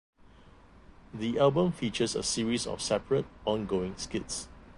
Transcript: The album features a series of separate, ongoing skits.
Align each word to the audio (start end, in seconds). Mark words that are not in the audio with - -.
The 1.13 1.37
album 1.37 1.73
features 1.73 2.15
a 2.15 2.23
series 2.23 2.65
of 2.65 2.81
separate, 2.81 3.27
ongoing 3.45 3.95
skits. 3.97 4.47